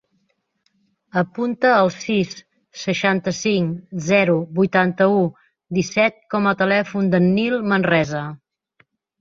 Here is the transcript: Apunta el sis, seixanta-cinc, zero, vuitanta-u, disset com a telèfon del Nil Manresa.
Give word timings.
Apunta 1.19 1.73
el 1.81 1.89
sis, 1.95 2.31
seixanta-cinc, 2.85 3.77
zero, 4.07 4.39
vuitanta-u, 4.61 5.23
disset 5.81 6.19
com 6.37 6.51
a 6.53 6.57
telèfon 6.63 7.13
del 7.17 7.31
Nil 7.39 7.61
Manresa. 7.75 8.25